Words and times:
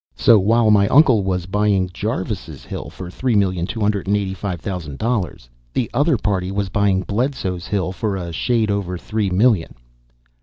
So 0.15 0.39
while 0.39 0.71
my 0.71 0.87
uncle 0.87 1.23
was 1.23 1.45
buying 1.45 1.87
Jarvis's 1.93 2.65
hill 2.65 2.89
for 2.89 3.11
three 3.11 3.35
million 3.35 3.67
two 3.67 3.81
hundred 3.81 4.07
and 4.07 4.17
eighty 4.17 4.33
five 4.33 4.59
thousand 4.59 4.97
dollars, 4.97 5.47
the 5.73 5.91
other 5.93 6.17
party 6.17 6.49
was 6.51 6.69
buying 6.69 7.03
Bledso's 7.03 7.67
hill 7.67 7.91
for 7.91 8.15
a 8.15 8.33
shade 8.33 8.71
over 8.71 8.97
three 8.97 9.29
million. 9.29 9.75